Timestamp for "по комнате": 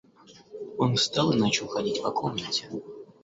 2.01-2.67